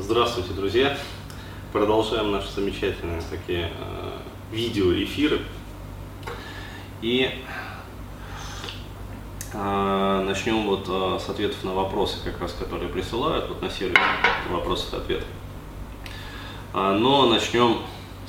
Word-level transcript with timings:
Здравствуйте, 0.00 0.52
друзья! 0.52 0.96
Продолжаем 1.72 2.30
наши 2.30 2.52
замечательные 2.52 3.20
такие 3.28 3.72
э, 3.76 4.10
видеоэфиры. 4.52 5.40
И 7.02 7.28
э, 9.52 10.22
начнем 10.24 10.68
вот 10.68 10.86
э, 10.88 11.18
с 11.18 11.28
ответов 11.28 11.64
на 11.64 11.74
вопросы, 11.74 12.18
как 12.22 12.40
раз 12.40 12.52
которые 12.52 12.88
присылают 12.88 13.48
вот 13.48 13.60
на 13.60 13.68
сервисе 13.70 14.00
вопросов 14.48 14.94
и 14.94 14.96
ответов. 14.98 15.28
А, 16.72 16.92
но 16.92 17.26
начнем 17.26 17.78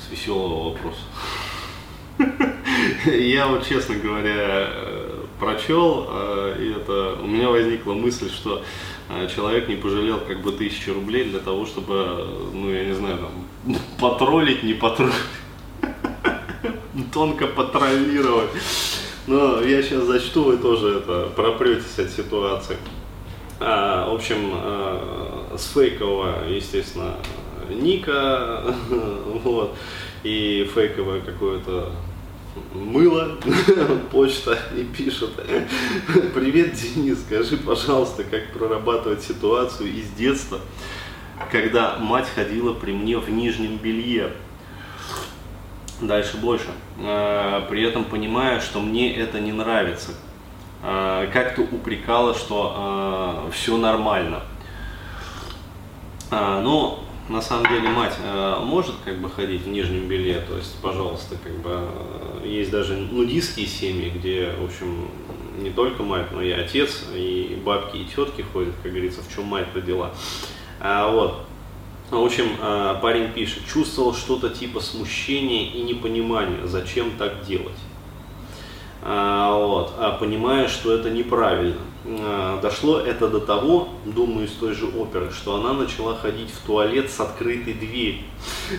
с 0.00 0.10
веселого 0.10 0.72
вопроса. 0.72 1.02
Я 3.06 3.46
вот, 3.46 3.64
честно 3.64 3.94
говоря, 3.94 4.34
э, 4.34 5.24
прочел, 5.38 6.06
э, 6.08 6.56
и 6.58 6.72
это 6.72 7.16
у 7.22 7.28
меня 7.28 7.48
возникла 7.48 7.94
мысль, 7.94 8.28
что 8.28 8.64
человек 9.34 9.68
не 9.68 9.76
пожалел 9.76 10.20
как 10.20 10.42
бы 10.42 10.52
тысячи 10.52 10.90
рублей 10.90 11.24
для 11.24 11.40
того, 11.40 11.66
чтобы, 11.66 12.26
ну, 12.52 12.70
я 12.70 12.84
не 12.84 12.94
знаю, 12.94 13.18
там, 13.18 13.76
потроллить, 14.00 14.62
не 14.62 14.74
потроллить, 14.74 15.14
тонко 17.12 17.46
потроллировать. 17.46 18.50
Но 19.26 19.60
я 19.60 19.82
сейчас 19.82 20.04
зачту, 20.04 20.44
вы 20.44 20.56
тоже 20.56 20.98
это 20.98 21.30
пропретесь 21.36 21.98
от 21.98 22.10
ситуации. 22.10 22.76
А, 23.60 24.10
в 24.10 24.14
общем, 24.14 24.50
а, 24.54 25.56
с 25.56 25.72
фейкового, 25.72 26.48
естественно, 26.48 27.16
ника, 27.68 28.74
вот, 29.44 29.76
и 30.22 30.68
фейковое 30.74 31.20
какое-то 31.20 31.92
мыло, 32.74 33.38
почта 34.10 34.58
и 34.76 34.84
пишет, 34.84 35.30
привет, 36.34 36.74
Денис, 36.74 37.20
скажи, 37.20 37.56
пожалуйста, 37.56 38.24
как 38.24 38.52
прорабатывать 38.52 39.22
ситуацию 39.22 39.92
из 39.92 40.08
детства, 40.10 40.60
когда 41.50 41.96
мать 41.98 42.28
ходила 42.34 42.72
при 42.72 42.92
мне 42.92 43.18
в 43.18 43.30
нижнем 43.30 43.76
белье. 43.76 44.32
Дальше 46.00 46.38
больше. 46.38 46.68
А, 46.98 47.66
при 47.68 47.82
этом 47.82 48.04
понимая, 48.04 48.60
что 48.60 48.80
мне 48.80 49.14
это 49.14 49.38
не 49.38 49.52
нравится. 49.52 50.12
А, 50.82 51.26
как-то 51.26 51.62
упрекала, 51.62 52.34
что 52.34 52.74
а, 52.74 53.50
все 53.52 53.76
нормально. 53.76 54.42
Ну, 56.30 57.00
на 57.30 57.40
самом 57.40 57.66
деле 57.68 57.88
мать 57.88 58.16
э, 58.22 58.58
может 58.60 58.96
как 59.04 59.20
бы 59.20 59.30
ходить 59.30 59.62
в 59.62 59.68
нижнем 59.68 60.08
белье, 60.08 60.40
то 60.40 60.56
есть, 60.56 60.76
пожалуйста, 60.82 61.36
как 61.42 61.52
бы 61.60 61.70
э, 62.42 62.48
есть 62.48 62.72
даже 62.72 62.96
нудистские 62.96 63.66
семьи, 63.66 64.10
где, 64.10 64.52
в 64.58 64.64
общем, 64.64 65.08
не 65.58 65.70
только 65.70 66.02
мать, 66.02 66.26
но 66.32 66.42
и 66.42 66.50
отец, 66.50 67.04
и 67.14 67.60
бабки, 67.64 67.98
и 67.98 68.04
тетки 68.04 68.44
ходят, 68.52 68.74
как 68.82 68.90
говорится, 68.90 69.20
в 69.22 69.32
чем 69.32 69.44
мать 69.44 69.68
родила. 69.74 70.10
А, 70.80 71.10
вот. 71.10 71.46
В 72.10 72.20
общем, 72.20 72.46
э, 72.60 72.96
парень 73.00 73.32
пишет, 73.32 73.62
чувствовал 73.72 74.12
что-то 74.12 74.50
типа 74.50 74.80
смущения 74.80 75.70
и 75.70 75.82
непонимания, 75.82 76.66
зачем 76.66 77.12
так 77.16 77.46
делать. 77.46 77.78
А, 79.02 79.56
вот, 79.56 79.94
а 79.98 80.16
понимая, 80.18 80.66
что 80.66 80.92
это 80.92 81.08
неправильно. 81.10 81.80
А, 82.04 82.60
дошло 82.60 83.00
это 83.00 83.28
до 83.28 83.40
того, 83.40 83.88
думаю, 84.04 84.46
из 84.46 84.52
той 84.52 84.74
же 84.74 84.86
оперы, 84.86 85.30
что 85.30 85.56
она 85.56 85.72
начала 85.74 86.16
ходить 86.16 86.50
в 86.50 86.66
туалет 86.66 87.10
с 87.10 87.20
открытой 87.20 87.74
дверью. 87.74 88.24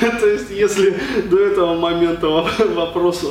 То 0.00 0.26
есть, 0.26 0.50
если 0.50 0.98
до 1.30 1.38
этого 1.38 1.78
момента 1.78 2.26
вопроса, 2.28 3.28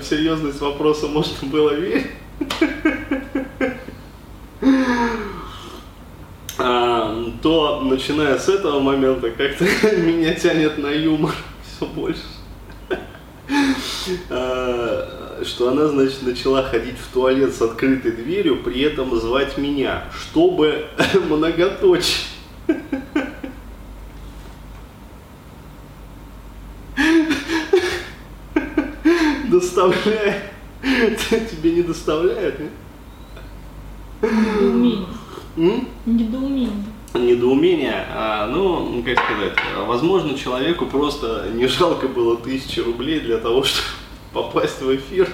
в 0.00 0.02
серьезность 0.02 0.60
вопроса 0.60 1.06
можно 1.06 1.48
было 1.48 1.74
верить, 1.74 2.06
а, 6.58 7.32
то 7.42 7.80
начиная 7.82 8.38
с 8.38 8.48
этого 8.48 8.80
момента 8.80 9.30
как-то 9.30 9.64
меня 9.96 10.34
тянет 10.34 10.78
на 10.78 10.88
юмор 10.88 11.34
все 11.62 11.86
больше. 11.86 12.37
А, 14.30 15.42
что 15.44 15.70
она, 15.70 15.88
значит, 15.88 16.22
начала 16.22 16.62
ходить 16.62 16.96
в 16.98 17.12
туалет 17.12 17.54
с 17.54 17.62
открытой 17.62 18.12
дверью, 18.12 18.62
при 18.62 18.80
этом 18.82 19.18
звать 19.18 19.58
меня, 19.58 20.04
чтобы 20.12 20.86
многоточие. 21.28 22.26
Доставляет. 29.48 30.44
Тебе 30.80 31.72
не 31.72 31.82
доставляет, 31.82 32.60
нет? 32.60 32.70
Недоумение. 34.22 35.06
Недоумение. 36.06 36.97
Недоумение, 37.14 38.06
а, 38.10 38.46
ну, 38.46 39.02
как 39.02 39.18
сказать, 39.24 39.54
возможно, 39.86 40.36
человеку 40.38 40.86
просто 40.86 41.48
не 41.54 41.66
жалко 41.66 42.06
было 42.06 42.36
тысячи 42.36 42.80
рублей 42.80 43.20
для 43.20 43.38
того, 43.38 43.62
чтобы 43.64 43.88
попасть 44.32 44.80
в 44.82 44.94
эфир. 44.94 45.28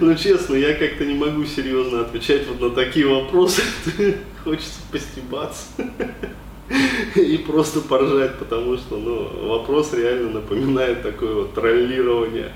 Ну, 0.00 0.14
честно, 0.14 0.54
я 0.54 0.74
как-то 0.74 1.04
не 1.04 1.14
могу 1.14 1.44
серьезно 1.44 2.00
отвечать 2.00 2.46
вот 2.48 2.60
на 2.60 2.70
такие 2.70 3.06
вопросы. 3.06 3.62
Хочется 4.44 4.80
постебаться 4.90 5.66
и 7.14 7.36
просто 7.38 7.80
поржать, 7.80 8.38
потому 8.38 8.76
что, 8.76 8.96
ну, 8.96 9.48
вопрос 9.48 9.92
реально 9.92 10.40
напоминает 10.40 11.02
такое 11.02 11.34
вот 11.34 11.54
троллирование. 11.54 12.52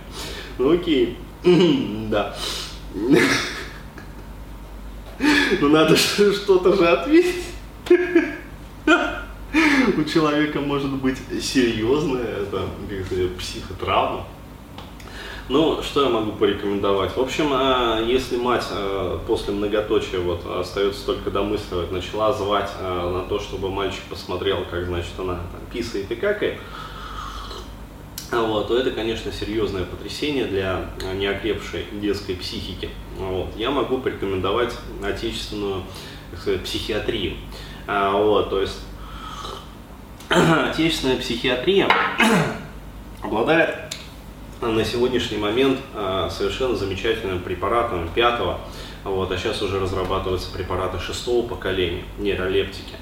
Ну, 0.58 0.72
окей, 0.72 1.16
да. 2.10 2.36
Ну 5.58 5.68
надо 5.68 5.96
что-то 5.96 6.76
же 6.76 6.86
ответить. 6.86 7.44
У 9.96 10.04
человека 10.04 10.60
может 10.60 10.92
быть 10.92 11.18
серьезная 11.42 12.42
это, 12.42 12.68
психотравма. 13.38 14.24
Ну, 15.48 15.82
что 15.82 16.04
я 16.04 16.10
могу 16.10 16.30
порекомендовать? 16.30 17.16
В 17.16 17.20
общем, 17.20 17.50
а, 17.52 18.00
если 18.00 18.36
мать 18.36 18.66
а, 18.70 19.18
после 19.26 19.52
многоточия 19.52 20.20
вот 20.20 20.46
остается 20.46 21.04
только 21.04 21.32
домысливать, 21.32 21.90
начала 21.90 22.32
звать 22.32 22.70
а, 22.78 23.10
на 23.12 23.28
то, 23.28 23.40
чтобы 23.40 23.68
мальчик 23.68 24.02
посмотрел, 24.08 24.64
как, 24.70 24.84
значит, 24.84 25.10
она 25.18 25.34
там 25.34 25.60
писает 25.72 26.08
и 26.12 26.14
какает, 26.14 26.60
вот, 28.32 28.68
то 28.68 28.78
это, 28.78 28.90
конечно, 28.92 29.32
серьезное 29.32 29.84
потрясение 29.84 30.44
для 30.44 30.90
неокрепшей 31.14 31.86
детской 31.92 32.34
психики. 32.34 32.90
Вот. 33.18 33.48
Я 33.56 33.70
могу 33.70 33.98
порекомендовать 33.98 34.72
отечественную 35.02 35.82
сказать, 36.38 36.62
психиатрию. 36.62 37.34
А, 37.86 38.12
вот, 38.12 38.50
то 38.50 38.60
есть 38.60 38.80
отечественная 40.28 41.16
психиатрия 41.16 41.88
обладает 43.22 43.94
на 44.60 44.84
сегодняшний 44.84 45.38
момент 45.38 45.80
а, 45.94 46.30
совершенно 46.30 46.76
замечательным 46.76 47.40
препаратом 47.40 48.08
пятого, 48.14 48.60
вот, 49.04 49.32
а 49.32 49.38
сейчас 49.38 49.62
уже 49.62 49.80
разрабатываются 49.80 50.52
препараты 50.52 50.98
шестого 50.98 51.46
поколения, 51.46 52.04
нейролептики, 52.18 52.94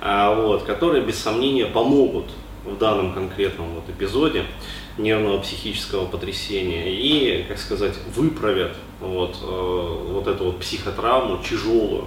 а, 0.00 0.34
вот, 0.34 0.64
которые 0.64 1.02
без 1.02 1.18
сомнения 1.18 1.66
помогут 1.66 2.26
в 2.66 2.78
данном 2.78 3.14
конкретном 3.14 3.74
вот 3.74 3.88
эпизоде 3.88 4.44
нервного 4.98 5.38
психического 5.38 6.06
потрясения 6.06 6.90
и, 6.90 7.44
как 7.44 7.58
сказать, 7.58 7.94
выправят 8.14 8.76
вот, 9.00 9.36
э, 9.42 10.12
вот 10.12 10.26
эту 10.26 10.44
вот 10.44 10.60
психотравму 10.60 11.38
тяжелую. 11.42 12.06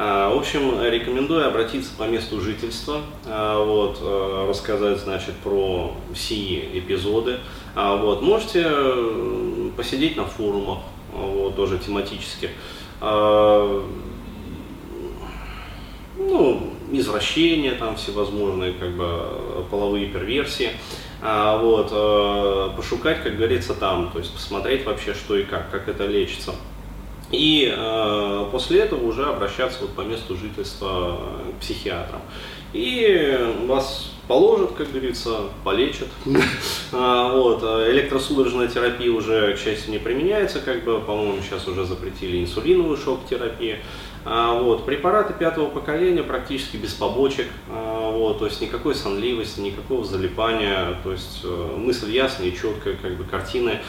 А, 0.00 0.32
в 0.32 0.38
общем, 0.38 0.80
рекомендую 0.80 1.44
обратиться 1.48 1.90
по 1.98 2.04
месту 2.04 2.40
жительства, 2.40 3.00
а, 3.26 3.64
вот, 3.64 3.98
э, 4.00 4.46
рассказать, 4.48 5.00
значит, 5.00 5.34
про 5.42 5.92
сии 6.14 6.68
эпизоды. 6.74 7.40
А, 7.74 7.96
вот, 7.96 8.22
можете 8.22 8.64
э, 8.64 9.70
посидеть 9.76 10.16
на 10.16 10.24
форумах, 10.24 10.78
вот, 11.12 11.56
тоже 11.56 11.78
тематически. 11.78 12.50
Ну, 16.20 16.78
извращения 16.98 17.74
там 17.74 17.96
всевозможные, 17.96 18.72
как 18.72 18.90
бы 18.92 19.64
половые 19.70 20.06
перверсии. 20.06 20.70
А, 21.20 21.58
вот, 21.58 21.90
э, 21.90 22.76
пошукать, 22.76 23.22
как 23.24 23.36
говорится, 23.36 23.74
там, 23.74 24.10
то 24.12 24.20
есть 24.20 24.32
посмотреть 24.32 24.84
вообще, 24.84 25.14
что 25.14 25.36
и 25.36 25.44
как, 25.44 25.70
как 25.70 25.88
это 25.88 26.06
лечится. 26.06 26.54
И 27.32 27.72
э, 27.76 28.46
после 28.52 28.80
этого 28.80 29.04
уже 29.04 29.24
обращаться 29.24 29.80
вот 29.82 29.94
по 29.94 30.02
месту 30.02 30.36
жительства 30.36 31.18
к 31.56 31.60
психиатрам. 31.60 32.22
И 32.72 33.54
вас 33.66 34.12
положат, 34.28 34.72
как 34.72 34.90
говорится, 34.90 35.44
полечат. 35.64 36.08
А, 36.92 37.32
вот. 37.32 37.62
Электросудорожная 37.62 38.68
терапия 38.68 39.10
уже, 39.10 39.54
к 39.54 39.58
счастью, 39.58 39.90
не 39.90 39.98
применяется, 39.98 40.60
как 40.60 40.84
бы, 40.84 41.00
по-моему, 41.00 41.42
сейчас 41.42 41.66
уже 41.66 41.84
запретили 41.84 42.42
инсулиновую 42.42 42.96
шок-терапию. 42.96 43.78
А, 44.24 44.54
вот. 44.54 44.86
Препараты 44.86 45.34
пятого 45.34 45.68
поколения 45.68 46.22
практически 46.22 46.76
без 46.76 46.92
побочек. 46.92 47.46
А, 47.70 48.10
вот, 48.10 48.38
то 48.38 48.46
есть 48.46 48.60
никакой 48.60 48.94
сонливости, 48.94 49.60
никакого 49.60 50.04
залипания, 50.04 50.98
то 51.02 51.12
есть 51.12 51.40
э, 51.44 51.76
мысль 51.76 52.10
ясная 52.10 52.48
и 52.48 52.56
четкая, 52.56 52.96
как 53.00 53.16
бы 53.16 53.24
картины 53.24 53.80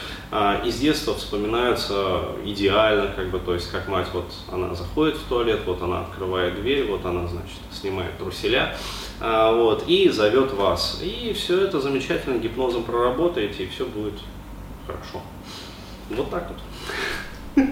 из 0.64 0.76
детства 0.78 1.14
вспоминаются 1.14 2.26
идеально, 2.44 3.12
как 3.16 3.30
бы, 3.30 3.38
то 3.38 3.54
есть 3.54 3.70
как 3.70 3.88
мать, 3.88 4.06
вот 4.12 4.26
она 4.52 4.74
заходит 4.74 5.16
в 5.16 5.24
туалет, 5.24 5.60
вот 5.66 5.82
она 5.82 6.02
открывает 6.02 6.60
дверь, 6.60 6.86
вот 6.86 7.04
она, 7.04 7.26
значит, 7.26 7.58
снимает 7.72 8.16
труселя, 8.18 8.76
вот, 9.20 9.84
и 9.86 10.08
зовет 10.08 10.52
вас. 10.52 11.00
И 11.02 11.32
все 11.32 11.62
это 11.62 11.80
замечательно 11.80 12.38
гипнозом 12.38 12.84
проработаете, 12.84 13.64
и 13.64 13.68
все 13.68 13.84
будет 13.86 14.18
хорошо. 14.86 15.22
Вот 16.10 16.30
так 16.30 16.50
вот. 16.50 17.64